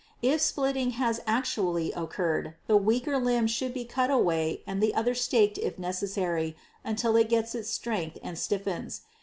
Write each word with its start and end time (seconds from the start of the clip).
If 0.23 0.41
splitting 0.41 0.93
has 0.97 1.19
actually 1.27 1.91
occurred, 1.91 2.55
the 2.65 2.75
weaker 2.75 3.19
limb 3.19 3.45
should 3.45 3.71
be 3.71 3.85
cut 3.85 4.09
away 4.09 4.63
and 4.65 4.81
the 4.81 4.95
other 4.95 5.13
staked 5.13 5.59
if 5.59 5.77
necessary 5.77 6.55
until 6.83 7.15
it 7.15 7.29
gets 7.29 7.69
strength 7.69 8.17
and 8.23 8.35
stiffens. 8.35 9.01